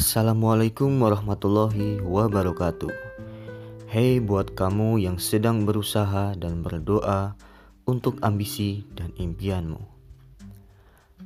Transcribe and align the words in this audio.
Assalamualaikum 0.00 0.96
warahmatullahi 0.96 2.00
wabarakatuh. 2.00 2.88
Hei 3.84 4.16
buat 4.16 4.56
kamu 4.56 4.96
yang 4.96 5.20
sedang 5.20 5.68
berusaha 5.68 6.32
dan 6.40 6.64
berdoa 6.64 7.36
untuk 7.84 8.16
ambisi 8.24 8.88
dan 8.96 9.12
impianmu. 9.20 9.76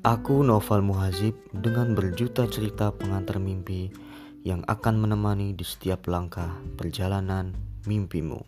Aku 0.02 0.42
Noval 0.42 0.82
Muhazib 0.82 1.38
dengan 1.54 1.94
berjuta 1.94 2.50
cerita 2.50 2.90
pengantar 2.90 3.38
mimpi 3.38 3.94
yang 4.42 4.66
akan 4.66 5.06
menemani 5.06 5.54
di 5.54 5.62
setiap 5.62 6.10
langkah 6.10 6.58
perjalanan 6.74 7.54
mimpimu. 7.86 8.42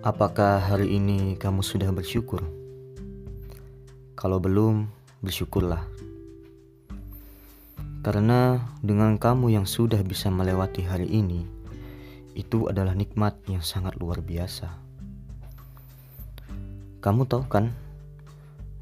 Apakah 0.00 0.64
hari 0.64 0.96
ini 0.96 1.36
kamu 1.36 1.60
sudah 1.60 1.92
bersyukur? 1.92 2.40
Kalau 4.16 4.40
belum, 4.40 4.88
bersyukurlah. 5.20 5.97
Karena 8.08 8.56
dengan 8.80 9.20
kamu 9.20 9.52
yang 9.52 9.68
sudah 9.68 10.00
bisa 10.00 10.32
melewati 10.32 10.80
hari 10.80 11.12
ini, 11.12 11.44
itu 12.32 12.64
adalah 12.64 12.96
nikmat 12.96 13.36
yang 13.52 13.60
sangat 13.60 14.00
luar 14.00 14.24
biasa. 14.24 14.72
Kamu 17.04 17.28
tahu 17.28 17.44
kan, 17.52 17.68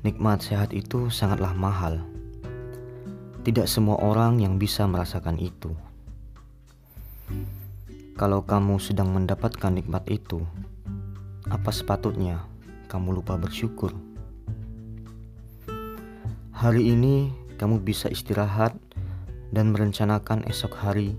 nikmat 0.07 0.47
sehat 0.47 0.70
itu 0.70 1.11
sangatlah 1.11 1.51
mahal. 1.59 2.07
Tidak 3.43 3.67
semua 3.67 3.98
orang 3.98 4.39
yang 4.39 4.62
bisa 4.62 4.87
merasakan 4.87 5.43
itu. 5.43 5.75
Kalau 8.15 8.47
kamu 8.47 8.79
sedang 8.79 9.11
mendapatkan 9.11 9.75
nikmat 9.75 10.06
itu, 10.06 10.39
apa 11.51 11.75
sepatutnya 11.75 12.47
kamu 12.87 13.19
lupa 13.19 13.34
bersyukur? 13.34 13.91
Hari 16.55 16.95
ini 16.95 17.34
kamu 17.59 17.83
bisa 17.83 18.06
istirahat 18.06 18.86
dan 19.57 19.73
merencanakan 19.73 20.45
esok 20.53 20.77
hari 20.77 21.17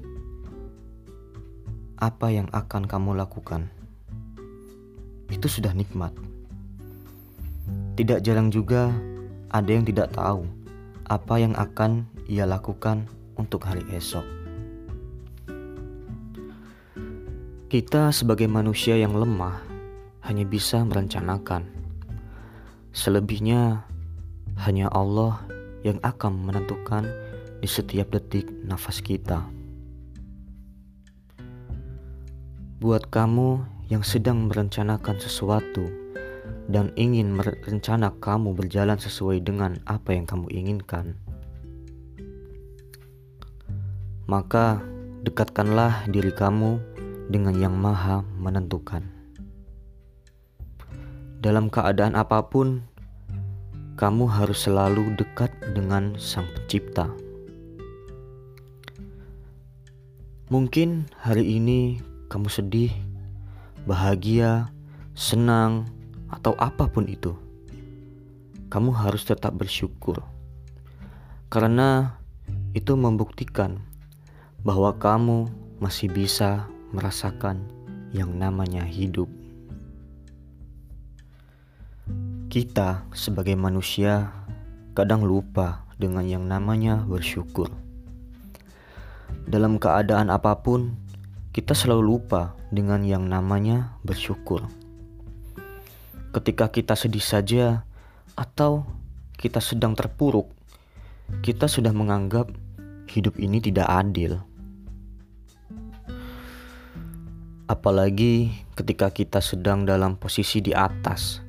apa 1.98 2.30
yang 2.30 2.46
akan 2.54 2.86
kamu 2.86 3.18
lakukan. 3.18 3.74
Itu 5.34 5.50
sudah 5.50 5.74
nikmat. 5.74 6.14
Tidak 7.98 8.22
jarang 8.22 8.54
juga 8.54 8.94
ada 9.50 9.66
yang 9.74 9.82
tidak 9.90 10.14
tahu 10.14 10.46
apa 11.10 11.42
yang 11.42 11.58
akan 11.58 12.06
ia 12.30 12.46
lakukan 12.46 13.10
untuk 13.42 13.66
hari 13.66 13.82
esok. 13.90 14.22
Kita 17.74 18.14
sebagai 18.14 18.46
manusia 18.46 19.02
yang 19.02 19.18
lemah 19.18 19.66
hanya 20.30 20.46
bisa 20.46 20.86
merencanakan. 20.86 21.66
Selebihnya 22.94 23.82
hanya 24.62 24.94
Allah 24.94 25.42
yang 25.82 25.98
akan 26.06 26.46
menentukan 26.46 27.27
di 27.62 27.70
setiap 27.70 28.14
detik 28.14 28.46
nafas 28.66 29.02
kita. 29.02 29.42
Buat 32.78 33.10
kamu 33.10 33.66
yang 33.90 34.06
sedang 34.06 34.46
merencanakan 34.46 35.18
sesuatu 35.18 35.90
dan 36.70 36.94
ingin 37.00 37.34
merencana 37.34 38.14
kamu 38.20 38.54
berjalan 38.54 39.00
sesuai 39.00 39.42
dengan 39.42 39.82
apa 39.88 40.14
yang 40.14 40.30
kamu 40.30 40.46
inginkan, 40.54 41.18
maka 44.28 44.84
dekatkanlah 45.24 46.06
diri 46.12 46.30
kamu 46.36 46.78
dengan 47.32 47.56
Yang 47.56 47.76
Maha 47.80 48.18
Menentukan. 48.38 49.04
Dalam 51.40 51.72
keadaan 51.72 52.14
apa 52.14 52.44
pun, 52.44 52.84
kamu 53.98 54.30
harus 54.30 54.68
selalu 54.68 55.16
dekat 55.18 55.50
dengan 55.74 56.14
Sang 56.22 56.46
Pencipta. 56.54 57.27
Mungkin 60.48 61.12
hari 61.20 61.60
ini 61.60 62.00
kamu 62.32 62.48
sedih, 62.48 62.96
bahagia, 63.84 64.72
senang, 65.12 65.84
atau 66.32 66.56
apa 66.56 66.88
pun 66.88 67.04
itu. 67.04 67.36
Kamu 68.72 68.96
harus 68.96 69.28
tetap 69.28 69.60
bersyukur, 69.60 70.24
karena 71.52 72.16
itu 72.72 72.96
membuktikan 72.96 73.84
bahwa 74.64 74.96
kamu 74.96 75.52
masih 75.84 76.08
bisa 76.08 76.64
merasakan 76.96 77.68
yang 78.16 78.32
namanya 78.32 78.88
hidup. 78.88 79.28
Kita 82.48 83.04
sebagai 83.12 83.60
manusia 83.60 84.32
kadang 84.96 85.28
lupa 85.28 85.84
dengan 86.00 86.24
yang 86.24 86.48
namanya 86.48 87.04
bersyukur. 87.04 87.68
Dalam 89.48 89.80
keadaan 89.80 90.28
apa 90.28 90.60
pun, 90.60 91.00
kita 91.56 91.72
selalu 91.72 92.20
lupa 92.20 92.52
dengan 92.68 93.00
yang 93.08 93.32
namanya 93.32 93.96
bersyukur. 94.04 94.68
Ketika 96.36 96.68
kita 96.68 97.00
sedih 97.00 97.24
saja, 97.24 97.88
atau 98.38 98.86
kita 99.42 99.58
sedang 99.58 99.98
terpuruk, 99.98 100.54
kita 101.42 101.66
sudah 101.66 101.90
menganggap 101.90 102.54
hidup 103.10 103.36
ini 103.42 103.58
tidak 103.58 103.90
adil. 103.90 104.38
Apalagi 107.68 108.54
ketika 108.78 109.12
kita 109.12 109.44
sedang 109.44 109.84
dalam 109.84 110.16
posisi 110.16 110.64
di 110.64 110.72
atas 110.72 111.44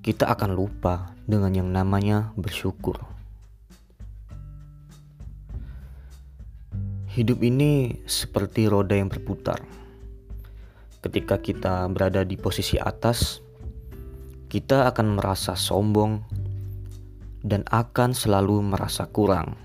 kita 0.00 0.30
akan 0.30 0.54
lupa 0.54 1.12
dengan 1.26 1.50
yang 1.52 1.68
namanya 1.74 2.30
bersyukur. 2.38 3.09
Hidup 7.10 7.42
ini 7.42 7.98
seperti 8.06 8.70
roda 8.70 8.94
yang 8.94 9.10
berputar. 9.10 9.58
Ketika 11.02 11.42
kita 11.42 11.90
berada 11.90 12.22
di 12.22 12.38
posisi 12.38 12.78
atas, 12.78 13.42
kita 14.46 14.86
akan 14.86 15.18
merasa 15.18 15.58
sombong 15.58 16.22
dan 17.42 17.66
akan 17.66 18.14
selalu 18.14 18.62
merasa 18.62 19.10
kurang. 19.10 19.58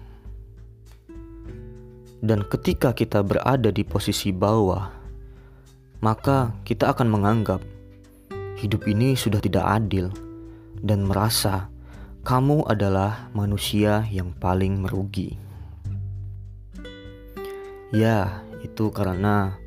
Dan 2.25 2.49
ketika 2.49 2.97
kita 2.97 3.21
berada 3.21 3.69
di 3.69 3.85
posisi 3.85 4.33
bawah, 4.33 4.89
maka 6.01 6.49
kita 6.65 6.97
akan 6.97 7.13
menganggap 7.13 7.61
hidup 8.57 8.89
ini 8.89 9.13
sudah 9.13 9.37
tidak 9.37 9.69
adil 9.69 10.09
dan 10.81 11.05
merasa 11.05 11.69
kamu 12.25 12.65
adalah 12.65 13.29
manusia 13.37 14.01
yang 14.09 14.33
paling 14.33 14.81
merugi. 14.81 15.44
Ya, 17.93 18.45
itu 18.65 18.89
karena 18.89 19.57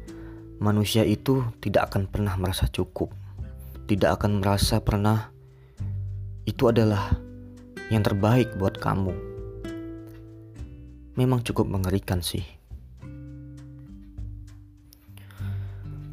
manusia 0.59 1.07
itu 1.07 1.45
tidak 1.63 1.93
akan 1.93 2.11
pernah 2.11 2.35
merasa 2.35 2.67
cukup, 2.67 3.15
tidak 3.87 4.19
akan 4.19 4.43
merasa 4.43 4.83
pernah 4.83 5.31
itu 6.49 6.71
adalah 6.71 7.15
yang 7.93 8.03
terbaik 8.03 8.55
buat 8.57 8.81
kamu. 8.81 9.15
Memang 11.15 11.43
cukup 11.43 11.67
mengerikan 11.67 12.23
sih. 12.23 12.47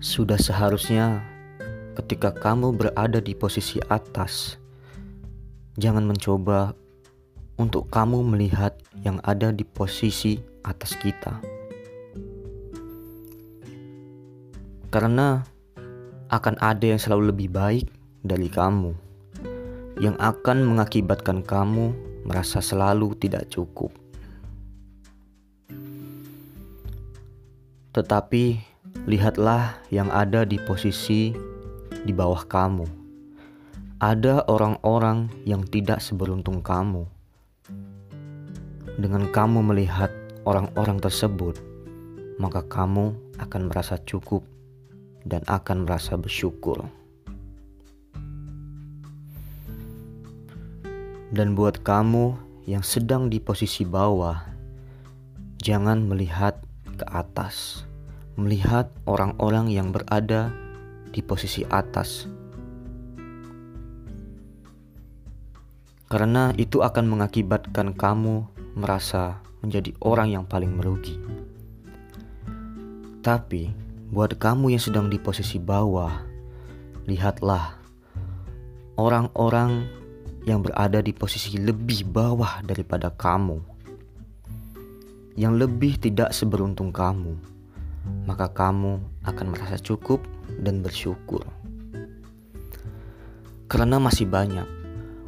Sudah 0.01 0.37
seharusnya 0.37 1.25
ketika 1.97 2.29
kamu 2.29 2.77
berada 2.77 3.17
di 3.17 3.33
posisi 3.33 3.81
atas, 3.89 4.61
Jangan 5.75 6.07
mencoba 6.07 6.71
untuk 7.59 7.91
kamu 7.91 8.23
melihat 8.23 8.79
yang 9.03 9.19
ada 9.27 9.51
di 9.51 9.67
posisi 9.67 10.39
atas 10.63 10.95
kita, 10.95 11.43
karena 14.95 15.43
akan 16.31 16.55
ada 16.63 16.95
yang 16.95 16.95
selalu 16.95 17.35
lebih 17.35 17.51
baik 17.51 17.91
dari 18.23 18.47
kamu, 18.47 18.95
yang 19.99 20.15
akan 20.23 20.63
mengakibatkan 20.63 21.43
kamu 21.43 21.91
merasa 22.23 22.63
selalu 22.63 23.11
tidak 23.19 23.51
cukup. 23.51 23.91
Tetapi 27.91 28.55
lihatlah 29.03 29.83
yang 29.91 30.07
ada 30.15 30.47
di 30.47 30.55
posisi 30.63 31.35
di 32.07 32.15
bawah 32.15 32.47
kamu 32.47 32.87
ada 33.99 34.47
orang-orang 34.47 35.27
yang 35.43 35.63
tidak 35.67 35.99
seberuntung 35.99 36.63
kamu. 36.63 37.03
Dengan 38.95 39.27
kamu 39.27 39.59
melihat 39.75 40.11
orang-orang 40.47 41.03
tersebut, 41.03 41.59
maka 42.39 42.63
kamu 42.63 43.15
akan 43.39 43.61
merasa 43.71 43.99
cukup 44.03 44.54
dan 45.25 45.41
akan 45.49 45.89
merasa 45.89 46.15
bersyukur. 46.15 46.85
Dan 51.35 51.57
buat 51.57 51.83
kamu 51.83 52.37
yang 52.69 52.85
sedang 52.85 53.27
di 53.27 53.43
posisi 53.43 53.83
bawah, 53.83 54.39
jangan 55.59 56.05
melihat 56.07 56.61
ke 56.95 57.03
atas, 57.11 57.83
melihat 58.39 58.87
orang-orang 59.03 59.67
yang 59.73 59.91
berada 59.91 60.53
di 61.11 61.19
posisi 61.19 61.67
atas 61.67 62.29
karena 66.15 66.53
itu 66.55 66.79
akan 66.79 67.11
mengakibatkan 67.11 67.91
kamu 67.97 68.45
merasa 68.77 69.41
menjadi 69.59 69.91
orang 70.05 70.31
yang 70.31 70.45
paling 70.45 70.71
merugi. 70.71 71.17
Tapi 73.25 73.73
buat 74.15 74.31
kamu 74.39 74.71
yang 74.71 74.79
sedang 74.79 75.11
di 75.11 75.19
posisi 75.19 75.59
bawah, 75.59 76.23
lihatlah 77.03 77.75
orang-orang 78.95 79.91
yang 80.47 80.63
berada 80.63 81.03
di 81.03 81.11
posisi 81.11 81.59
lebih 81.59 82.07
bawah 82.07 82.63
daripada 82.63 83.11
kamu, 83.11 83.59
yang 85.35 85.59
lebih 85.59 85.99
tidak 85.99 86.31
seberuntung 86.31 86.95
kamu, 86.95 87.35
maka 88.23 88.47
kamu 88.47 89.03
akan 89.27 89.45
merasa 89.51 89.75
cukup 89.83 90.23
dan 90.63 90.79
bersyukur. 90.79 91.43
Karena 93.67 93.99
masih 93.99 94.31
banyak, 94.31 94.69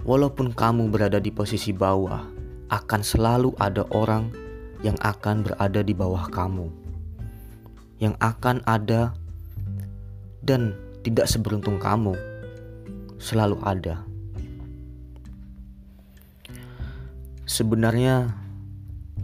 walaupun 0.07 0.55
kamu 0.55 0.87
berada 0.87 1.19
di 1.19 1.35
posisi 1.35 1.75
bawah, 1.75 2.23
akan 2.71 3.01
selalu 3.03 3.51
ada 3.59 3.83
orang 3.91 4.31
yang 4.79 4.95
akan 5.03 5.43
berada 5.43 5.83
di 5.83 5.91
bawah 5.91 6.23
kamu, 6.31 6.71
yang 7.97 8.13
akan 8.21 8.61
ada 8.69 9.13
dan 10.45 10.77
tidak 11.01 11.25
seberuntung 11.29 11.81
kamu, 11.81 12.13
selalu 13.17 13.57
ada. 13.65 14.05
Sebenarnya, 17.47 18.35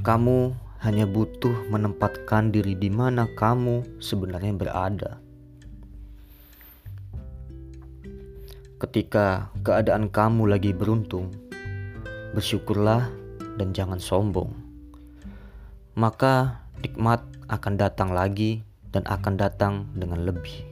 kamu 0.03 0.55
hanya 0.83 1.07
butuh 1.07 1.71
menempatkan 1.71 2.51
diri 2.51 2.75
di 2.75 2.91
mana 2.91 3.27
kamu 3.39 4.03
sebenarnya 4.03 4.51
berada. 4.51 5.11
Ketika 8.83 9.47
keadaan 9.63 10.11
kamu 10.11 10.51
lagi 10.51 10.75
beruntung, 10.75 11.31
bersyukurlah 12.35 13.07
dan 13.55 13.71
jangan 13.71 14.01
sombong. 14.01 14.51
Maka 15.95 16.63
nikmat 16.83 17.23
akan 17.49 17.73
datang 17.79 18.13
lagi 18.13 18.63
dan 18.93 19.03
akan 19.07 19.33
datang 19.39 19.73
dengan 19.95 20.23
lebih. 20.23 20.67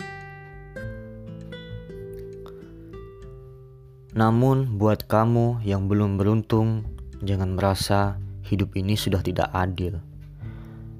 Namun, 4.11 4.75
buat 4.75 5.07
kamu 5.07 5.63
yang 5.63 5.87
belum 5.87 6.19
beruntung, 6.19 6.83
Jangan 7.21 7.53
merasa 7.53 8.17
hidup 8.49 8.73
ini 8.73 8.97
sudah 8.97 9.21
tidak 9.21 9.53
adil. 9.53 10.01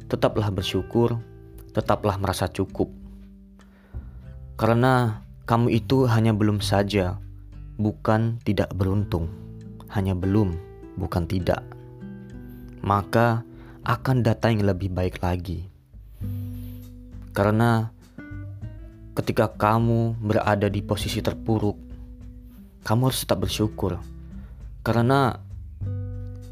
Tetaplah 0.06 0.54
bersyukur, 0.54 1.18
tetaplah 1.74 2.14
merasa 2.22 2.46
cukup. 2.46 2.94
Karena 4.54 5.26
kamu 5.50 5.82
itu 5.82 6.06
hanya 6.06 6.38
belum 6.38 6.62
saja, 6.62 7.18
bukan 7.82 8.38
tidak 8.46 8.70
beruntung. 8.78 9.34
Hanya 9.90 10.14
belum, 10.14 10.54
bukan 11.02 11.26
tidak. 11.26 11.66
Maka 12.86 13.42
akan 13.82 14.22
datang 14.22 14.62
yang 14.62 14.70
lebih 14.70 14.94
baik 14.94 15.26
lagi. 15.26 15.66
Karena 17.34 17.90
ketika 19.18 19.50
kamu 19.50 20.22
berada 20.22 20.70
di 20.70 20.86
posisi 20.86 21.18
terpuruk, 21.18 21.78
kamu 22.86 23.10
harus 23.10 23.26
tetap 23.26 23.42
bersyukur. 23.42 23.98
Karena 24.86 25.34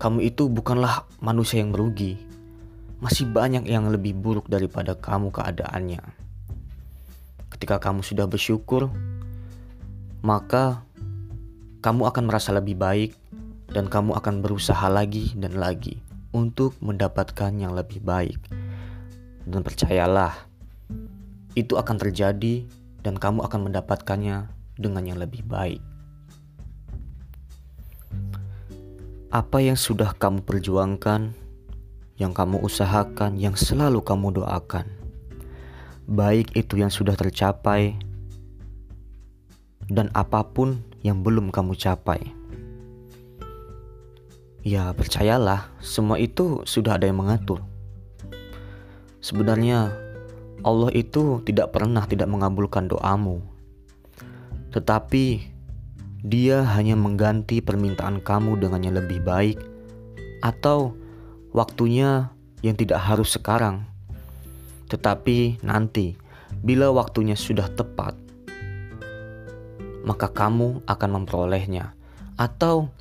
kamu 0.01 0.25
itu 0.25 0.49
bukanlah 0.49 1.05
manusia 1.21 1.61
yang 1.61 1.69
merugi. 1.69 2.17
Masih 2.99 3.29
banyak 3.29 3.69
yang 3.69 3.93
lebih 3.93 4.17
buruk 4.17 4.49
daripada 4.49 4.97
kamu 4.97 5.29
keadaannya. 5.29 6.01
Ketika 7.53 7.77
kamu 7.77 8.01
sudah 8.01 8.25
bersyukur, 8.25 8.89
maka 10.25 10.81
kamu 11.85 12.09
akan 12.09 12.23
merasa 12.25 12.51
lebih 12.57 12.75
baik 12.75 13.13
dan 13.69 13.85
kamu 13.85 14.17
akan 14.17 14.41
berusaha 14.41 14.89
lagi 14.89 15.31
dan 15.37 15.55
lagi 15.55 16.08
untuk 16.35 16.77
mendapatkan 16.81 17.51
yang 17.55 17.73
lebih 17.73 18.01
baik. 18.01 18.37
Dan 19.49 19.65
percayalah, 19.65 20.49
itu 21.57 21.75
akan 21.75 21.97
terjadi 21.97 22.63
dan 23.01 23.17
kamu 23.17 23.43
akan 23.45 23.71
mendapatkannya 23.71 24.47
dengan 24.77 25.03
yang 25.03 25.19
lebih 25.19 25.43
baik. 25.43 25.81
Apa 29.29 29.61
yang 29.61 29.77
sudah 29.77 30.13
kamu 30.17 30.41
perjuangkan, 30.41 31.33
yang 32.17 32.33
kamu 32.33 32.61
usahakan, 32.65 33.37
yang 33.37 33.53
selalu 33.53 34.01
kamu 34.01 34.41
doakan, 34.41 34.89
baik 36.09 36.49
itu 36.57 36.81
yang 36.81 36.89
sudah 36.89 37.13
tercapai 37.13 37.93
dan 39.89 40.09
apa 40.17 40.41
pun 40.41 40.81
yang 41.05 41.21
belum 41.21 41.53
kamu 41.53 41.77
capai. 41.77 42.38
Ya, 44.59 44.91
percayalah, 44.91 45.71
semua 45.79 46.19
itu 46.19 46.67
sudah 46.67 46.99
ada 46.99 47.07
yang 47.07 47.23
mengatur. 47.23 47.63
Sebenarnya, 49.23 49.95
Allah 50.67 50.91
itu 50.91 51.39
tidak 51.47 51.71
pernah 51.71 52.03
tidak 52.03 52.27
mengabulkan 52.27 52.91
doamu, 52.91 53.39
tetapi 54.75 55.47
dia 56.27 56.67
hanya 56.75 56.99
mengganti 56.99 57.63
permintaan 57.63 58.19
kamu 58.19 58.59
dengan 58.59 58.83
yang 58.83 58.99
lebih 58.99 59.23
baik, 59.23 59.63
atau 60.43 60.91
waktunya 61.55 62.27
yang 62.59 62.75
tidak 62.75 62.99
harus 62.99 63.31
sekarang, 63.39 63.87
tetapi 64.91 65.63
nanti, 65.63 66.19
bila 66.59 66.91
waktunya 66.91 67.39
sudah 67.39 67.71
tepat, 67.71 68.19
maka 70.03 70.27
kamu 70.27 70.83
akan 70.83 71.09
memperolehnya, 71.23 71.95
atau 72.35 72.91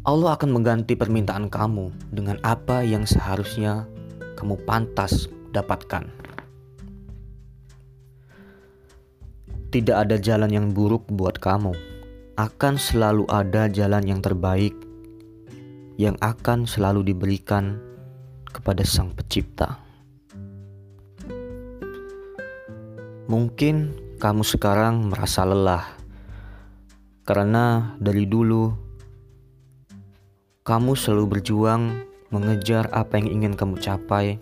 Allah 0.00 0.32
akan 0.32 0.56
mengganti 0.56 0.96
permintaan 0.96 1.52
kamu 1.52 1.92
dengan 2.08 2.40
apa 2.40 2.80
yang 2.80 3.04
seharusnya 3.04 3.84
kamu 4.32 4.56
pantas 4.64 5.28
dapatkan. 5.52 6.08
Tidak 9.68 9.92
ada 9.92 10.16
jalan 10.16 10.48
yang 10.48 10.66
buruk 10.72 11.04
buat 11.12 11.36
kamu. 11.36 11.76
Akan 12.40 12.80
selalu 12.80 13.28
ada 13.28 13.68
jalan 13.68 14.00
yang 14.08 14.24
terbaik 14.24 14.72
yang 16.00 16.16
akan 16.24 16.64
selalu 16.64 17.12
diberikan 17.12 17.76
kepada 18.48 18.80
Sang 18.88 19.12
Pencipta. 19.12 19.84
Mungkin 23.28 23.92
kamu 24.16 24.48
sekarang 24.48 25.12
merasa 25.12 25.44
lelah 25.44 25.84
karena 27.28 27.94
dari 28.00 28.24
dulu 28.24 28.89
kamu 30.62 30.96
selalu 30.96 31.38
berjuang 31.38 32.04
mengejar 32.30 32.86
apa 32.92 33.18
yang 33.18 33.28
ingin 33.40 33.52
kamu 33.58 33.80
capai 33.80 34.38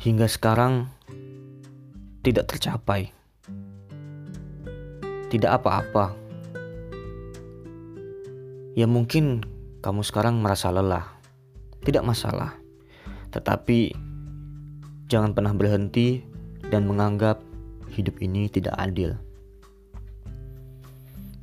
hingga 0.00 0.30
sekarang 0.30 0.88
tidak 2.24 2.48
tercapai 2.48 3.14
tidak 5.34 5.58
apa-apa. 5.58 6.14
Ya 8.78 8.86
mungkin 8.86 9.42
kamu 9.82 10.06
sekarang 10.06 10.38
merasa 10.38 10.70
lelah. 10.70 11.10
Tidak 11.82 12.06
masalah. 12.06 12.54
Tetapi 13.34 13.90
jangan 15.10 15.34
pernah 15.34 15.50
berhenti 15.50 16.22
dan 16.70 16.86
menganggap 16.86 17.42
hidup 17.98 18.22
ini 18.22 18.46
tidak 18.46 18.78
adil. 18.78 19.18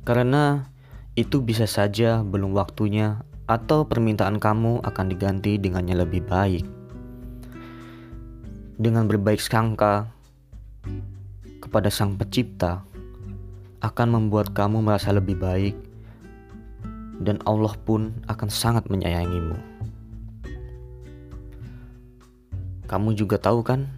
Karena 0.08 0.71
itu 1.12 1.44
bisa 1.44 1.68
saja 1.68 2.24
belum 2.24 2.56
waktunya 2.56 3.20
atau 3.44 3.84
permintaan 3.84 4.40
kamu 4.40 4.80
akan 4.80 5.06
diganti 5.12 5.60
dengan 5.60 5.84
yang 5.84 6.00
lebih 6.00 6.24
baik. 6.24 6.64
Dengan 8.80 9.04
berbaik 9.04 9.38
sangka 9.38 10.08
kepada 11.60 11.92
Sang 11.92 12.16
Pencipta, 12.16 12.80
akan 13.84 14.08
membuat 14.08 14.56
kamu 14.56 14.80
merasa 14.80 15.12
lebih 15.12 15.36
baik, 15.36 15.76
dan 17.20 17.42
Allah 17.44 17.74
pun 17.84 18.14
akan 18.30 18.48
sangat 18.48 18.88
menyayangimu. 18.88 19.58
Kamu 22.88 23.14
juga 23.14 23.36
tahu, 23.36 23.60
kan, 23.60 23.90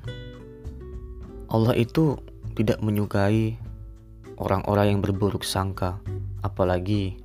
Allah 1.53 1.79
itu 1.79 2.19
tidak 2.59 2.83
menyukai 2.83 3.55
orang-orang 4.41 4.97
yang 4.97 5.01
berburuk 5.01 5.47
sangka, 5.47 6.01
apalagi 6.45 7.17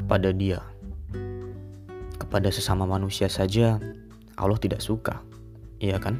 kepada 0.00 0.32
Dia. 0.32 0.64
Kepada 2.16 2.48
sesama 2.48 2.88
manusia 2.88 3.28
saja, 3.28 3.76
Allah 4.40 4.56
tidak 4.56 4.80
suka, 4.80 5.20
iya 5.84 6.00
kan? 6.00 6.16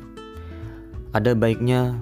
Ada 1.16 1.32
baiknya 1.32 1.96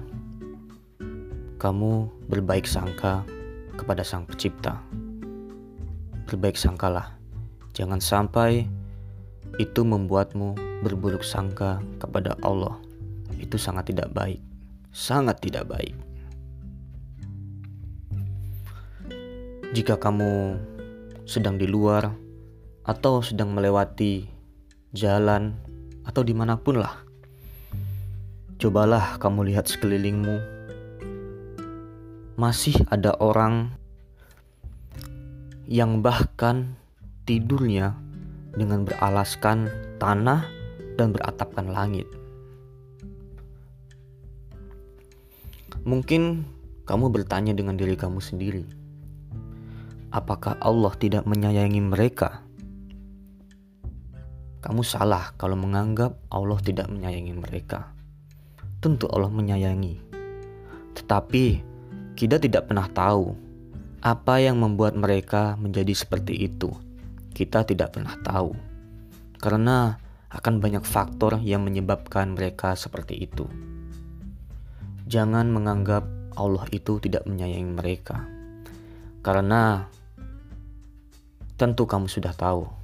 kamu 1.63 2.11
berbaik 2.27 2.67
sangka 2.67 3.23
kepada 3.79 4.03
Sang 4.03 4.27
Pencipta. 4.27 4.83
Berbaik 6.27 6.59
sangkalah, 6.59 7.15
jangan 7.71 8.03
sampai 8.03 8.67
itu 9.59 9.81
membuatmu 9.83 10.83
berburuk 10.83 11.23
sangka 11.23 11.79
kepada 11.99 12.35
Allah. 12.43 12.75
Itu 13.39 13.55
sangat 13.55 13.95
tidak 13.95 14.11
baik, 14.11 14.43
sangat 14.91 15.39
tidak 15.39 15.71
baik. 15.71 15.95
Jika 19.71 19.95
kamu 19.95 20.59
sedang 21.23 21.55
di 21.55 21.63
luar 21.63 22.11
atau 22.83 23.23
sedang 23.23 23.55
melewati 23.55 24.27
jalan 24.91 25.55
atau 26.03 26.27
di 26.27 26.35
mana 26.35 26.59
pun 26.59 26.75
lah, 26.75 27.07
cobalah 28.59 29.15
kamu 29.15 29.47
lihat 29.47 29.71
sekelilingmu. 29.71 30.43
Masih 32.35 32.83
ada 32.91 33.15
orang 33.23 33.71
yang 35.71 36.03
bahkan 36.03 36.75
tidurnya 37.23 37.95
dengan 38.51 38.83
beralaskan 38.83 39.71
tanah 40.03 40.51
dan 40.99 41.15
beratapkan 41.15 41.71
langit. 41.71 42.11
Mungkin 45.87 46.43
kamu 46.83 47.07
bertanya 47.07 47.55
dengan 47.55 47.79
diri 47.79 47.95
kamu 47.95 48.19
sendiri, 48.19 48.80
apakah 50.11 50.59
Allah 50.59 50.91
tidak 50.99 51.23
menyayangi 51.23 51.79
mereka? 51.79 52.43
Kamu 54.61 54.85
salah 54.85 55.33
kalau 55.41 55.57
menganggap 55.57 56.13
Allah 56.29 56.59
tidak 56.61 56.91
menyayangi 56.91 57.33
mereka. 57.33 57.89
Tentu 58.77 59.09
Allah 59.09 59.31
menyayangi, 59.33 59.97
tetapi 60.93 61.45
kita 62.13 62.37
tidak 62.37 62.69
pernah 62.69 62.85
tahu 62.91 63.33
apa 64.01 64.41
yang 64.41 64.61
membuat 64.61 64.93
mereka 64.93 65.57
menjadi 65.57 65.93
seperti 65.93 66.45
itu. 66.45 66.69
Kita 67.33 67.65
tidak 67.65 67.97
pernah 67.97 68.13
tahu 68.21 68.53
karena 69.41 69.97
akan 70.29 70.61
banyak 70.61 70.85
faktor 70.85 71.41
yang 71.41 71.65
menyebabkan 71.65 72.37
mereka 72.37 72.77
seperti 72.77 73.25
itu. 73.25 73.49
Jangan 75.09 75.49
menganggap 75.49 76.05
Allah 76.37 76.63
itu 76.71 77.01
tidak 77.03 77.27
menyayangi 77.27 77.73
mereka, 77.75 78.23
karena 79.19 79.91
tentu 81.61 81.85
kamu 81.85 82.09
sudah 82.09 82.33
tahu 82.33 82.81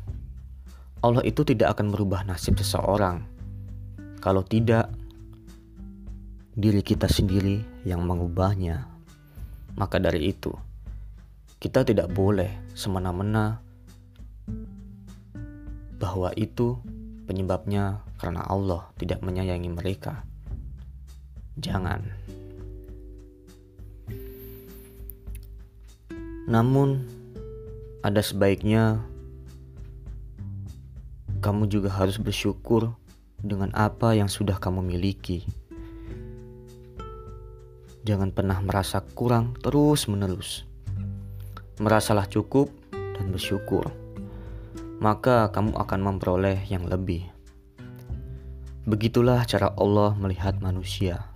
Allah 0.98 1.22
itu 1.22 1.46
tidak 1.46 1.78
akan 1.78 1.94
merubah 1.94 2.26
nasib 2.26 2.58
seseorang. 2.58 3.22
Kalau 4.18 4.42
tidak, 4.42 4.90
diri 6.58 6.82
kita 6.82 7.06
sendiri 7.06 7.62
yang 7.86 8.02
mengubahnya. 8.02 8.90
Maka 9.78 10.02
dari 10.02 10.34
itu, 10.34 10.50
kita 11.62 11.86
tidak 11.86 12.10
boleh 12.10 12.50
semena-mena 12.74 13.62
bahwa 16.02 16.34
itu 16.34 16.82
penyebabnya 17.30 18.02
karena 18.18 18.42
Allah 18.42 18.90
tidak 18.98 19.22
menyayangi 19.22 19.70
mereka. 19.70 20.26
Jangan. 21.62 22.10
Namun, 26.50 27.17
ada 28.06 28.22
sebaiknya 28.22 29.02
kamu 31.42 31.70
juga 31.70 31.94
harus 31.94 32.18
bersyukur 32.18 32.94
dengan 33.42 33.70
apa 33.78 34.18
yang 34.18 34.30
sudah 34.30 34.58
kamu 34.58 34.82
miliki. 34.82 35.46
Jangan 38.08 38.32
pernah 38.32 38.58
merasa 38.64 39.04
kurang 39.04 39.54
terus-menerus. 39.60 40.64
Merasalah 41.78 42.26
cukup 42.26 42.74
dan 42.90 43.30
bersyukur, 43.30 43.86
maka 44.98 45.54
kamu 45.54 45.78
akan 45.78 46.00
memperoleh 46.02 46.58
yang 46.72 46.90
lebih. 46.90 47.28
Begitulah 48.88 49.44
cara 49.46 49.76
Allah 49.76 50.16
melihat 50.16 50.58
manusia. 50.64 51.28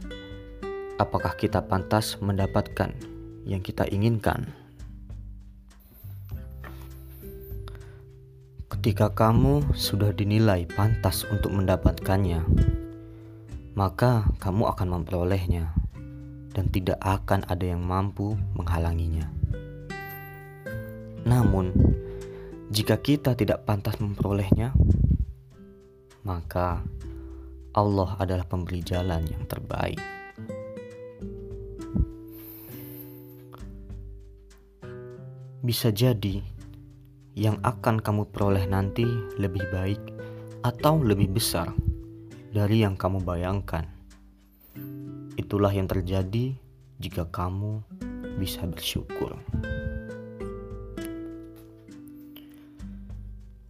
Apakah 0.98 1.36
kita 1.36 1.62
pantas 1.65 2.18
mendapatkan 2.24 2.96
yang 3.46 3.60
kita 3.62 3.86
inginkan? 3.91 4.61
Ketika 8.82 9.14
kamu 9.14 9.78
sudah 9.78 10.10
dinilai 10.10 10.66
pantas 10.66 11.22
untuk 11.30 11.54
mendapatkannya, 11.54 12.42
maka 13.78 14.26
kamu 14.42 14.74
akan 14.74 14.88
memperolehnya, 14.98 15.70
dan 16.50 16.66
tidak 16.74 16.98
akan 16.98 17.46
ada 17.46 17.62
yang 17.62 17.86
mampu 17.86 18.34
menghalanginya. 18.58 19.30
Namun, 21.30 21.70
jika 22.74 22.98
kita 22.98 23.38
tidak 23.38 23.70
pantas 23.70 24.02
memperolehnya, 24.02 24.74
maka 26.26 26.82
Allah 27.78 28.18
adalah 28.18 28.50
pemberi 28.50 28.82
jalan 28.82 29.30
yang 29.30 29.46
terbaik. 29.46 30.02
Bisa 35.62 35.94
jadi 35.94 36.50
yang 37.38 37.60
akan 37.64 38.04
kamu 38.04 38.28
peroleh 38.28 38.68
nanti 38.68 39.08
lebih 39.40 39.64
baik 39.72 40.02
atau 40.68 41.00
lebih 41.00 41.32
besar 41.32 41.72
dari 42.52 42.84
yang 42.84 43.00
kamu 43.00 43.24
bayangkan. 43.24 43.88
Itulah 45.40 45.72
yang 45.72 45.88
terjadi 45.88 46.54
jika 47.00 47.24
kamu 47.32 47.80
bisa 48.36 48.68
bersyukur. 48.68 49.40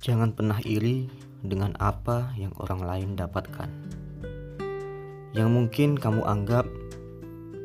Jangan 0.01 0.33
pernah 0.33 0.57
iri 0.65 1.05
dengan 1.45 1.77
apa 1.77 2.33
yang 2.33 2.49
orang 2.57 2.81
lain 2.81 3.09
dapatkan. 3.13 3.69
Yang 5.37 5.49
mungkin 5.53 5.89
kamu 5.95 6.25
anggap 6.25 6.65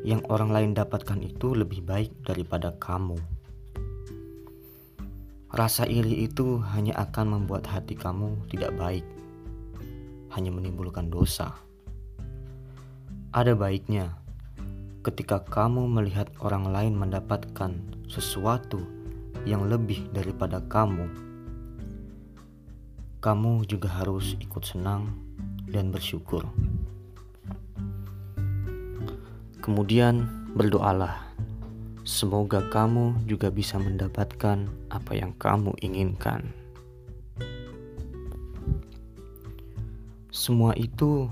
yang 0.05 0.21
orang 0.29 0.53
lain 0.53 0.71
dapatkan 0.77 1.19
itu 1.25 1.57
lebih 1.57 1.81
baik 1.81 2.13
daripada 2.21 2.71
kamu. 2.77 3.36
Rasa 5.47 5.87
iri 5.87 6.27
itu 6.27 6.59
hanya 6.75 6.99
akan 7.07 7.39
membuat 7.39 7.71
hati 7.71 7.95
kamu 7.95 8.35
tidak 8.51 8.75
baik, 8.75 9.05
hanya 10.35 10.51
menimbulkan 10.51 11.07
dosa. 11.07 11.55
Ada 13.31 13.55
baiknya 13.55 14.11
ketika 15.07 15.39
kamu 15.39 15.87
melihat 15.87 16.27
orang 16.43 16.67
lain 16.67 16.99
mendapatkan 16.99 17.79
sesuatu 18.11 18.83
yang 19.47 19.71
lebih 19.71 20.11
daripada 20.11 20.59
kamu, 20.67 21.07
kamu 23.23 23.63
juga 23.71 23.87
harus 23.87 24.35
ikut 24.43 24.67
senang 24.67 25.15
dan 25.71 25.95
bersyukur. 25.95 26.43
Kemudian 29.63 30.27
berdoalah 30.55 31.26
Semoga 32.07 32.63
kamu 32.71 33.27
juga 33.27 33.51
bisa 33.51 33.75
mendapatkan 33.75 34.63
apa 34.87 35.11
yang 35.11 35.35
kamu 35.35 35.75
inginkan. 35.83 36.55
Semua 40.31 40.71
itu 40.79 41.27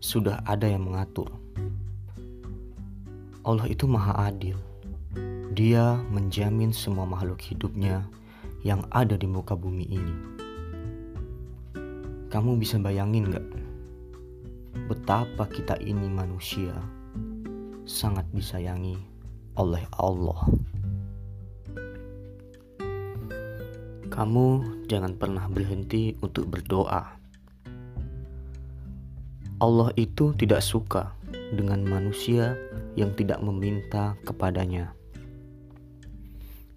sudah 0.00 0.40
ada 0.48 0.64
yang 0.64 0.88
mengatur. 0.88 1.28
Allah 3.44 3.68
itu 3.68 3.84
Maha 3.84 4.32
Adil. 4.32 4.56
Dia 5.52 6.00
menjamin 6.08 6.72
semua 6.72 7.04
makhluk 7.04 7.44
hidupnya 7.44 8.08
yang 8.64 8.80
ada 8.96 9.20
di 9.20 9.28
muka 9.28 9.52
bumi 9.52 9.84
ini. 9.92 10.16
Kamu 12.32 12.56
bisa 12.56 12.80
bayangin 12.80 13.28
gak 13.28 13.44
betapa 14.88 15.44
kita 15.52 15.76
ini 15.84 16.08
manusia 16.08 16.72
sangat 17.84 18.24
disayangi 18.32 19.13
oleh 19.54 19.82
Allah. 19.98 20.40
Kamu 24.10 24.46
jangan 24.86 25.18
pernah 25.18 25.46
berhenti 25.50 26.14
untuk 26.22 26.46
berdoa. 26.46 27.18
Allah 29.58 29.90
itu 29.98 30.34
tidak 30.38 30.62
suka 30.62 31.14
dengan 31.54 31.82
manusia 31.82 32.54
yang 32.94 33.10
tidak 33.14 33.42
meminta 33.42 34.14
kepadanya. 34.22 34.94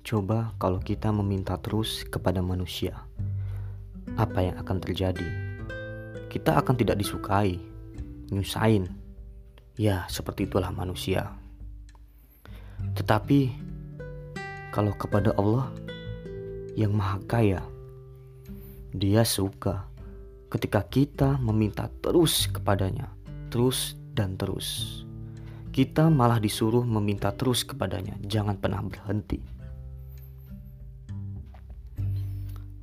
Coba 0.02 0.56
kalau 0.58 0.82
kita 0.82 1.12
meminta 1.14 1.60
terus 1.62 2.02
kepada 2.08 2.42
manusia, 2.42 3.06
apa 4.16 4.40
yang 4.40 4.56
akan 4.58 4.78
terjadi? 4.82 5.28
Kita 6.32 6.64
akan 6.64 6.74
tidak 6.80 6.98
disukai, 6.98 7.60
nyusahin. 8.32 8.88
Ya, 9.78 10.10
seperti 10.10 10.50
itulah 10.50 10.74
manusia. 10.74 11.38
Tetapi 12.98 13.40
kalau 14.74 14.94
kepada 14.94 15.34
Allah 15.38 15.70
yang 16.78 16.94
Maha 16.94 17.18
Kaya, 17.26 17.62
Dia 18.94 19.22
suka 19.26 19.86
ketika 20.48 20.80
kita 20.86 21.36
meminta 21.38 21.92
terus 22.02 22.48
kepadanya, 22.48 23.12
terus 23.52 24.00
dan 24.16 24.40
terus. 24.40 25.02
Kita 25.76 26.10
malah 26.10 26.42
disuruh 26.42 26.82
meminta 26.82 27.30
terus 27.36 27.62
kepadanya, 27.62 28.18
jangan 28.26 28.58
pernah 28.58 28.82
berhenti. 28.82 29.44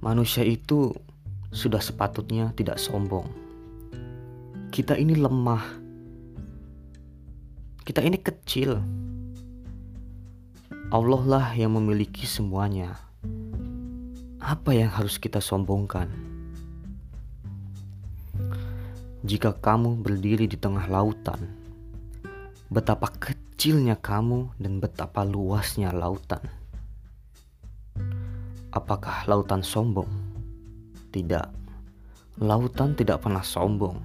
Manusia 0.04 0.44
itu 0.44 0.92
sudah 1.50 1.80
sepatutnya 1.80 2.52
tidak 2.54 2.76
sombong. 2.76 3.26
Kita 4.68 4.94
ini 4.98 5.16
lemah. 5.16 5.64
Kita 7.86 8.04
ini 8.04 8.20
kecil 8.20 8.78
Allah 10.92 11.22
lah 11.24 11.46
yang 11.56 11.80
memiliki 11.80 12.28
semuanya. 12.28 13.00
Apa 14.36 14.76
yang 14.76 14.92
harus 14.92 15.16
kita 15.16 15.40
sombongkan? 15.40 16.12
Jika 19.24 19.56
kamu 19.56 20.04
berdiri 20.04 20.44
di 20.44 20.60
tengah 20.60 20.84
lautan, 20.84 21.40
betapa 22.68 23.08
kecilnya 23.16 23.96
kamu 23.96 24.52
dan 24.60 24.76
betapa 24.76 25.24
luasnya 25.24 25.88
lautan. 25.88 26.44
Apakah 28.68 29.24
lautan 29.24 29.64
sombong? 29.64 30.12
Tidak, 31.08 31.48
lautan 32.44 32.92
tidak 32.92 33.24
pernah 33.24 33.40
sombong. 33.40 34.04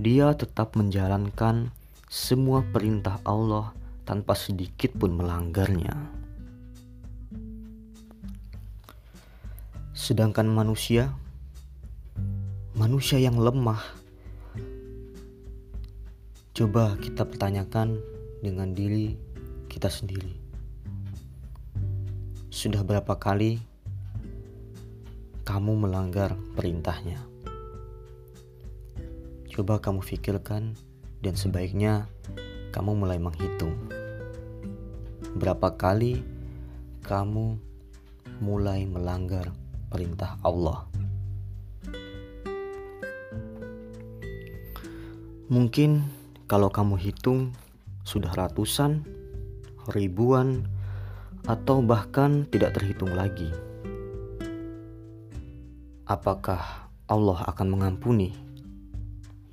Dia 0.00 0.32
tetap 0.32 0.80
menjalankan 0.80 1.68
semua 2.08 2.64
perintah 2.64 3.20
Allah 3.28 3.83
tanpa 4.04 4.36
sedikit 4.38 4.92
pun 4.96 5.16
melanggarnya. 5.16 5.92
Sedangkan 9.96 10.48
manusia, 10.48 11.12
manusia 12.76 13.18
yang 13.18 13.40
lemah, 13.40 13.80
Coba 16.54 16.94
kita 17.02 17.26
pertanyakan 17.26 17.98
dengan 18.38 18.78
diri 18.78 19.18
kita 19.66 19.90
sendiri. 19.90 20.38
Sudah 22.46 22.86
berapa 22.86 23.10
kali 23.18 23.58
kamu 25.42 25.82
melanggar 25.82 26.38
perintahnya? 26.54 27.18
Coba 29.50 29.82
kamu 29.82 30.06
pikirkan 30.06 30.78
dan 31.26 31.34
sebaiknya 31.34 32.06
kamu 32.74 33.06
mulai 33.06 33.22
menghitung. 33.22 33.78
Berapa 35.38 35.78
kali 35.78 36.26
kamu 37.06 37.54
mulai 38.42 38.82
melanggar 38.82 39.54
perintah 39.86 40.34
Allah? 40.42 40.82
Mungkin 45.46 46.02
kalau 46.50 46.66
kamu 46.66 46.98
hitung, 46.98 47.54
sudah 48.02 48.34
ratusan, 48.34 49.06
ribuan, 49.94 50.66
atau 51.46 51.78
bahkan 51.78 52.42
tidak 52.50 52.74
terhitung 52.74 53.14
lagi. 53.14 53.54
Apakah 56.10 56.90
Allah 57.06 57.38
akan 57.54 57.68
mengampuni? 57.70 58.34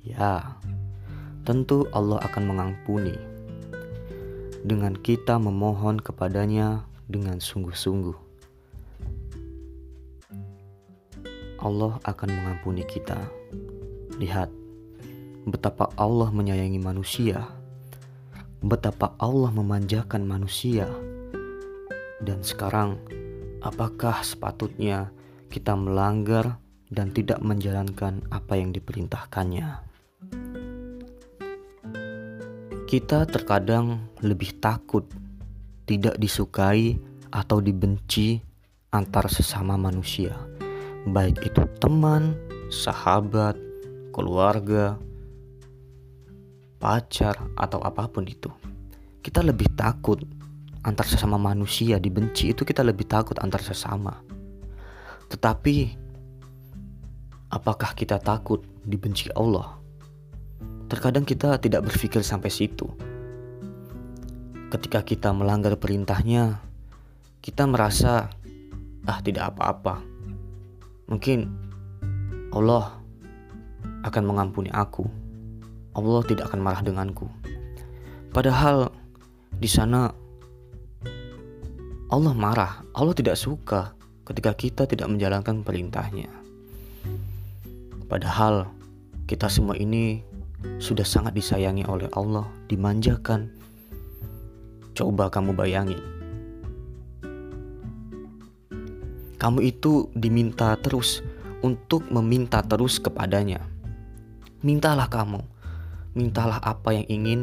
Ya, 0.02 0.58
tentu 1.42 1.90
Allah 1.90 2.22
akan 2.22 2.54
mengampuni 2.54 3.18
dengan 4.62 4.94
kita 4.94 5.42
memohon 5.42 5.98
kepadanya 5.98 6.86
dengan 7.10 7.42
sungguh-sungguh. 7.42 8.14
Allah 11.62 11.98
akan 12.06 12.30
mengampuni 12.30 12.86
kita. 12.86 13.18
Lihat, 14.22 14.50
betapa 15.46 15.90
Allah 15.98 16.30
menyayangi 16.30 16.78
manusia, 16.78 17.46
betapa 18.62 19.14
Allah 19.18 19.50
memanjakan 19.50 20.22
manusia. 20.26 20.86
Dan 22.22 22.42
sekarang, 22.46 23.02
apakah 23.66 24.22
sepatutnya 24.22 25.10
kita 25.50 25.74
melanggar 25.74 26.62
dan 26.86 27.10
tidak 27.10 27.42
menjalankan 27.42 28.22
apa 28.30 28.58
yang 28.58 28.70
diperintahkannya? 28.70 29.91
Kita 32.92 33.24
terkadang 33.24 34.12
lebih 34.20 34.60
takut 34.60 35.08
tidak 35.88 36.12
disukai 36.20 37.00
atau 37.32 37.56
dibenci 37.64 38.36
antar 38.92 39.32
sesama 39.32 39.80
manusia, 39.80 40.36
baik 41.08 41.40
itu 41.40 41.64
teman, 41.80 42.36
sahabat, 42.68 43.56
keluarga, 44.12 45.00
pacar, 46.76 47.40
atau 47.56 47.80
apa 47.80 48.12
pun 48.12 48.28
itu. 48.28 48.52
Kita 49.24 49.40
lebih 49.40 49.72
takut 49.72 50.20
antar 50.84 51.08
sesama 51.08 51.40
manusia 51.40 51.96
dibenci 51.96 52.52
itu 52.52 52.60
kita 52.60 52.84
lebih 52.84 53.08
takut 53.08 53.40
antar 53.40 53.64
sesama. 53.64 54.20
Tetapi 55.32 55.96
apakah 57.56 57.96
kita 57.96 58.20
takut 58.20 58.60
dibenci 58.84 59.32
Allah? 59.32 59.80
Terkadang 60.92 61.24
kita 61.24 61.56
tidak 61.56 61.88
berpikir 61.88 62.20
sampai 62.20 62.52
situ. 62.52 62.84
Ketika 64.68 65.00
kita 65.00 65.32
melanggar 65.32 65.80
perintahnya, 65.80 66.60
kita 67.40 67.64
merasa 67.64 68.28
ah 69.08 69.18
tidak 69.24 69.56
apa-apa. 69.56 70.04
Mungkin 71.08 71.48
Allah 72.52 73.00
akan 74.04 74.22
mengampuni 74.28 74.68
aku 74.68 75.08
Allah 75.92 76.24
tidak 76.24 76.48
akan 76.48 76.60
marah 76.64 76.80
denganku. 76.80 77.28
Padahal 78.32 78.88
di 79.60 79.68
sana 79.68 80.08
Allah 82.08 82.32
marah, 82.32 82.80
Allah 82.96 83.12
tidak 83.16 83.36
suka 83.36 83.92
ketika 84.24 84.56
kita 84.56 84.82
tidak 84.88 85.08
menjalankan 85.08 85.60
perintahnya. 85.60 86.28
Padahal 88.08 88.68
kita 89.28 89.48
semua 89.48 89.76
ini 89.76 90.20
sudah 90.82 91.06
sangat 91.06 91.34
disayangi 91.36 91.86
oleh 91.86 92.06
Allah, 92.14 92.46
dimanjakan. 92.66 93.52
Coba 94.92 95.32
kamu 95.32 95.56
bayangin. 95.56 96.02
Kamu 99.40 99.58
itu 99.64 100.06
diminta 100.14 100.76
terus 100.78 101.24
untuk 101.64 102.06
meminta 102.12 102.62
terus 102.62 103.02
kepadanya. 103.02 103.62
Mintalah 104.62 105.10
kamu 105.10 105.42
mintalah 106.12 106.60
apa 106.60 106.92
yang 106.92 107.06
ingin 107.08 107.40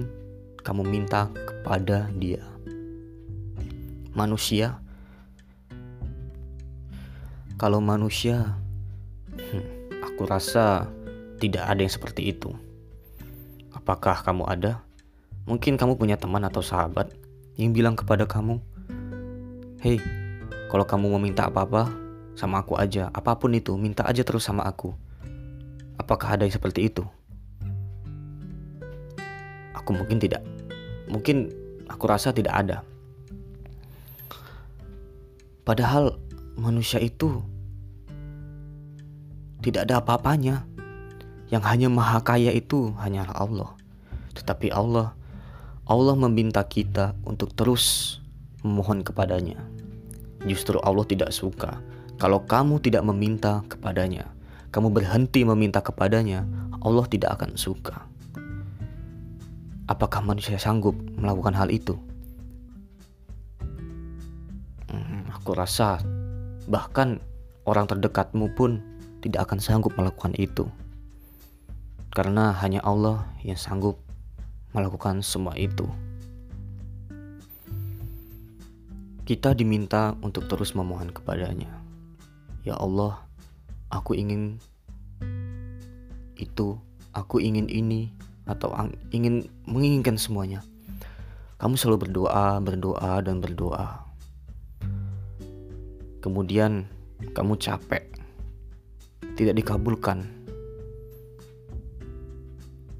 kamu 0.62 0.86
minta 0.86 1.30
kepada 1.34 2.10
Dia. 2.18 2.46
Manusia, 4.14 4.78
kalau 7.58 7.82
manusia, 7.82 8.58
hmm, 9.38 9.64
aku 10.06 10.26
rasa 10.30 10.90
tidak 11.42 11.66
ada 11.66 11.82
yang 11.82 11.94
seperti 11.94 12.30
itu. 12.30 12.52
Apakah 13.74 14.26
kamu 14.26 14.50
ada? 14.50 14.82
Mungkin 15.46 15.78
kamu 15.78 15.98
punya 15.98 16.18
teman 16.18 16.46
atau 16.46 16.62
sahabat 16.62 17.10
yang 17.58 17.74
bilang 17.74 17.98
kepada 17.98 18.30
kamu, 18.30 18.62
"Hei, 19.82 19.98
kalau 20.70 20.86
kamu 20.86 21.10
mau 21.10 21.22
minta 21.22 21.50
apa-apa 21.50 21.90
sama 22.38 22.62
aku 22.62 22.78
aja, 22.78 23.10
apa 23.14 23.34
pun 23.38 23.54
itu, 23.58 23.74
minta 23.78 24.06
aja 24.06 24.22
terus 24.22 24.46
sama 24.46 24.66
aku." 24.66 24.94
Apakah 25.98 26.38
ada 26.38 26.46
yang 26.48 26.54
seperti 26.54 26.88
itu? 26.88 27.04
Aku 29.76 29.92
mungkin 29.92 30.22
tidak. 30.22 30.46
Mungkin 31.10 31.50
aku 31.90 32.06
rasa 32.06 32.30
tidak 32.30 32.54
ada. 32.54 32.78
Padahal 35.66 36.18
manusia 36.58 37.02
itu 37.02 37.42
tidak 39.60 39.90
ada 39.90 40.00
apa-apanya. 40.00 40.69
Yang 41.50 41.64
hanya 41.66 41.88
maha 41.90 42.22
kaya 42.22 42.54
itu 42.54 42.94
hanyalah 43.02 43.34
Allah. 43.34 43.72
Tetapi 44.38 44.70
Allah, 44.70 45.18
Allah 45.90 46.16
meminta 46.18 46.62
kita 46.62 47.18
untuk 47.26 47.54
terus 47.58 48.18
memohon 48.62 49.02
kepadanya. 49.02 49.58
Justru 50.46 50.78
Allah 50.86 51.04
tidak 51.04 51.34
suka 51.34 51.82
kalau 52.20 52.44
kamu 52.44 52.84
tidak 52.84 53.08
meminta 53.08 53.64
kepadanya. 53.72 54.28
Kamu 54.76 54.92
berhenti 54.92 55.48
meminta 55.48 55.80
kepadanya, 55.80 56.44
Allah 56.84 57.08
tidak 57.08 57.40
akan 57.40 57.56
suka. 57.56 58.06
Apakah 59.88 60.22
manusia 60.22 60.60
sanggup 60.60 60.94
melakukan 61.16 61.56
hal 61.56 61.72
itu? 61.72 61.96
Hmm, 64.92 65.26
aku 65.32 65.56
rasa 65.56 66.04
bahkan 66.68 67.24
orang 67.64 67.88
terdekatmu 67.88 68.52
pun 68.54 68.84
tidak 69.24 69.50
akan 69.50 69.58
sanggup 69.64 69.96
melakukan 69.96 70.36
itu. 70.36 70.68
Karena 72.10 72.58
hanya 72.58 72.82
Allah 72.82 73.30
yang 73.46 73.58
sanggup 73.58 74.02
melakukan 74.74 75.22
semua 75.22 75.54
itu. 75.58 75.86
Kita 79.30 79.54
diminta 79.54 80.18
untuk 80.26 80.50
terus 80.50 80.74
memohon 80.74 81.14
kepadanya. 81.14 81.70
Ya 82.66 82.74
Allah, 82.74 83.22
aku 83.94 84.18
ingin 84.18 84.58
itu, 86.34 86.82
aku 87.14 87.38
ingin 87.38 87.70
ini, 87.70 88.10
atau 88.50 88.74
ingin 89.14 89.46
menginginkan 89.70 90.18
semuanya. 90.18 90.66
Kamu 91.62 91.78
selalu 91.78 92.10
berdoa, 92.10 92.58
berdoa, 92.58 93.22
dan 93.22 93.38
berdoa. 93.38 94.02
Kemudian 96.26 96.90
kamu 97.38 97.54
capek, 97.62 98.10
tidak 99.38 99.62
dikabulkan. 99.62 100.39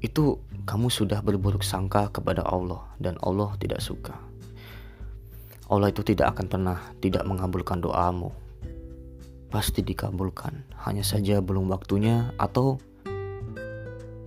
Itu 0.00 0.40
kamu 0.64 0.88
sudah 0.88 1.20
berburuk 1.20 1.60
sangka 1.60 2.08
kepada 2.08 2.40
Allah, 2.44 2.80
dan 2.96 3.20
Allah 3.20 3.52
tidak 3.60 3.84
suka. 3.84 4.16
Allah 5.70 5.92
itu 5.92 6.02
tidak 6.02 6.34
akan 6.34 6.46
pernah 6.50 6.78
tidak 6.98 7.22
mengabulkan 7.28 7.78
doamu. 7.84 8.32
Pasti 9.52 9.84
dikabulkan, 9.84 10.64
hanya 10.88 11.04
saja 11.04 11.38
belum 11.44 11.68
waktunya 11.68 12.32
atau 12.40 12.80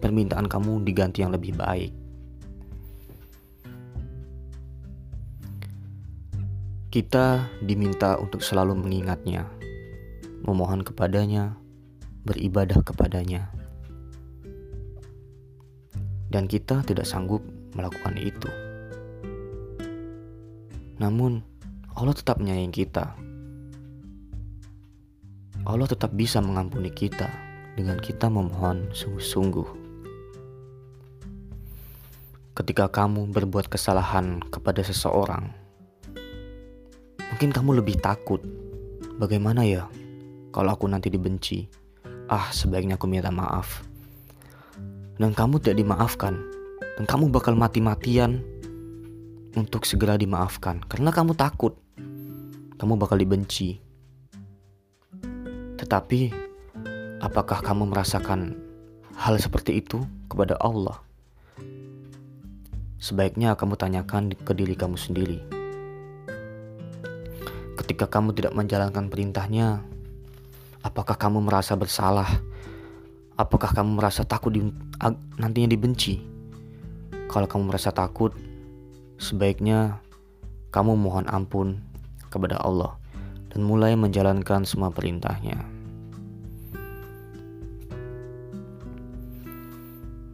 permintaan 0.03 0.45
kamu 0.45 0.85
diganti 0.85 1.25
yang 1.25 1.31
lebih 1.31 1.55
baik. 1.55 1.91
Kita 6.93 7.49
diminta 7.65 8.21
untuk 8.21 8.45
selalu 8.45 8.77
mengingatnya, 8.77 9.49
memohon 10.45 10.85
kepadanya, 10.85 11.57
beribadah 12.21 12.85
kepadanya. 12.85 13.62
Dan 16.33 16.49
kita 16.49 16.81
tidak 16.81 17.05
sanggup 17.05 17.45
melakukan 17.77 18.17
itu. 18.17 18.49
Namun, 20.97 21.45
Allah 21.93 22.17
tetap 22.17 22.41
menyayangi 22.41 22.73
kita. 22.73 23.13
Allah 25.63 25.85
tetap 25.85 26.09
bisa 26.17 26.41
mengampuni 26.41 26.89
kita 26.89 27.29
dengan 27.77 28.01
kita 28.01 28.33
memohon 28.33 28.89
sungguh-sungguh. 28.89 29.85
Ketika 32.57 32.89
kamu 32.89 33.29
berbuat 33.29 33.69
kesalahan 33.69 34.41
kepada 34.49 34.81
seseorang, 34.81 35.63
Mungkin 37.33 37.49
kamu 37.49 37.81
lebih 37.81 37.97
takut. 37.97 38.45
Bagaimana 39.17 39.65
ya 39.65 39.89
kalau 40.53 40.77
aku 40.77 40.85
nanti 40.85 41.09
dibenci? 41.09 41.65
Ah, 42.29 42.53
sebaiknya 42.53 42.93
aku 42.93 43.09
minta 43.09 43.33
maaf. 43.33 43.81
Dan 45.17 45.33
kamu 45.33 45.61
tidak 45.61 45.81
dimaafkan. 45.83 46.33
Dan 46.97 47.05
kamu 47.09 47.33
bakal 47.33 47.57
mati-matian 47.57 48.41
untuk 49.53 49.85
segera 49.85 50.17
dimaafkan. 50.17 50.81
Karena 50.85 51.09
kamu 51.13 51.33
takut. 51.37 51.77
Kamu 52.77 52.97
bakal 52.97 53.21
dibenci. 53.21 53.79
Tetapi, 55.77 56.19
apakah 57.21 57.59
kamu 57.61 57.89
merasakan 57.89 58.57
hal 59.17 59.37
seperti 59.37 59.81
itu 59.81 60.01
kepada 60.29 60.57
Allah? 60.59 60.99
Sebaiknya 62.97 63.53
kamu 63.59 63.75
tanyakan 63.75 64.31
ke 64.31 64.51
diri 64.55 64.73
kamu 64.79 64.95
sendiri 64.95 65.63
ketika 67.83 68.07
kamu 68.07 68.31
tidak 68.31 68.53
menjalankan 68.55 69.11
perintahnya, 69.11 69.83
apakah 70.85 71.19
kamu 71.19 71.43
merasa 71.43 71.75
bersalah? 71.75 72.29
Apakah 73.33 73.73
kamu 73.73 73.97
merasa 73.97 74.21
takut 74.21 74.53
di, 74.53 74.61
nantinya 75.41 75.73
dibenci? 75.73 76.21
Kalau 77.25 77.49
kamu 77.49 77.73
merasa 77.73 77.89
takut, 77.89 78.29
sebaiknya 79.17 79.97
kamu 80.69 80.93
mohon 80.93 81.25
ampun 81.25 81.81
kepada 82.29 82.61
Allah 82.61 82.93
dan 83.49 83.65
mulai 83.65 83.97
menjalankan 83.97 84.69
semua 84.69 84.93
perintahnya. 84.93 85.57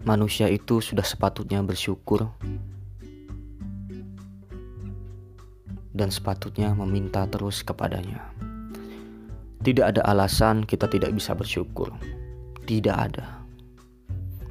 Manusia 0.04 0.52
itu 0.52 0.84
sudah 0.84 1.04
sepatutnya 1.08 1.64
bersyukur 1.64 2.28
dan 5.96 6.12
sepatutnya 6.12 6.76
meminta 6.76 7.24
terus 7.32 7.64
kepadanya. 7.64 8.28
Tidak 9.64 9.88
ada 9.88 10.04
alasan 10.04 10.68
kita 10.68 10.88
tidak 10.92 11.16
bisa 11.16 11.32
bersyukur. 11.32 11.96
Tidak 12.70 12.94
ada. 12.94 13.42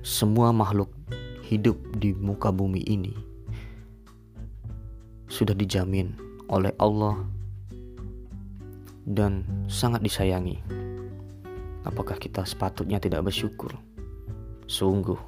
Semua 0.02 0.50
makhluk 0.50 0.90
hidup 1.46 1.78
di 2.02 2.10
muka 2.18 2.50
bumi 2.50 2.82
ini 2.82 3.14
sudah 5.30 5.54
dijamin 5.54 6.18
oleh 6.50 6.74
Allah 6.82 7.14
dan 9.06 9.46
sangat 9.70 10.02
disayangi. 10.02 10.58
Apakah 11.86 12.18
kita 12.18 12.42
sepatutnya 12.42 12.98
tidak 12.98 13.22
bersyukur? 13.22 13.70
Sungguh, 14.66 15.22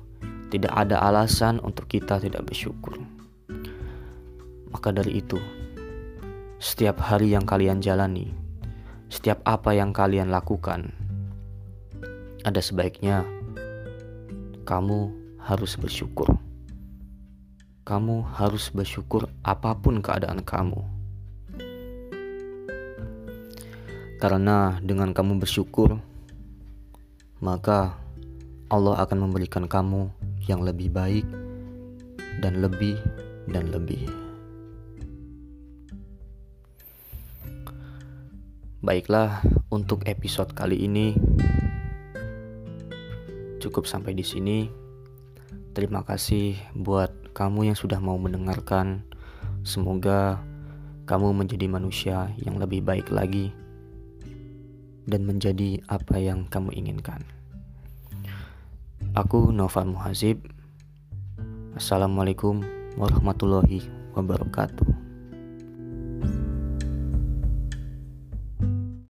tidak 0.50 0.74
ada 0.74 0.98
alasan 0.98 1.62
untuk 1.62 1.86
kita 1.86 2.18
tidak 2.18 2.42
bersyukur. 2.42 2.98
Maka 4.74 4.90
dari 4.90 5.22
itu, 5.22 5.38
setiap 6.58 6.98
hari 6.98 7.38
yang 7.38 7.46
kalian 7.46 7.78
jalani, 7.78 8.34
setiap 9.06 9.38
apa 9.46 9.78
yang 9.78 9.94
kalian 9.94 10.26
lakukan, 10.26 10.90
ada 12.44 12.60
sebaiknya 12.64 13.24
kamu 14.64 15.12
harus 15.40 15.76
bersyukur. 15.76 16.36
Kamu 17.84 18.22
harus 18.22 18.70
bersyukur 18.70 19.26
apa 19.42 19.74
pun 19.76 19.98
keadaan 19.98 20.40
kamu. 20.46 20.80
Karena 24.20 24.78
dengan 24.84 25.16
kamu 25.16 25.40
bersyukur, 25.40 25.96
maka 27.40 27.96
Allah 28.68 29.00
akan 29.00 29.18
memberikan 29.26 29.64
kamu 29.64 30.12
yang 30.44 30.60
lebih 30.60 30.92
baik 30.92 31.26
dan 32.44 32.60
lebih 32.60 33.00
dan 33.48 33.72
lebih. 33.72 34.06
Baiklah, 38.80 39.44
untuk 39.68 40.08
episode 40.08 40.56
kali 40.56 40.88
ini 40.88 41.12
cukup 43.60 43.84
sampai 43.84 44.16
di 44.16 44.24
sini. 44.24 44.72
Terima 45.76 46.02
kasih 46.02 46.56
buat 46.72 47.12
kamu 47.36 47.70
yang 47.70 47.76
sudah 47.78 48.00
mau 48.00 48.16
mendengarkan. 48.16 49.04
Semoga 49.62 50.40
kamu 51.04 51.36
menjadi 51.36 51.66
manusia 51.68 52.32
yang 52.40 52.56
lebih 52.56 52.80
baik 52.80 53.12
lagi 53.12 53.52
dan 55.06 55.28
menjadi 55.28 55.82
apa 55.86 56.16
yang 56.16 56.48
kamu 56.48 56.74
inginkan. 56.74 57.22
Aku 59.18 59.50
Novan 59.50 59.92
Muhazib. 59.92 60.38
Assalamualaikum 61.74 62.62
warahmatullahi 62.94 63.82
wabarakatuh. 64.14 64.99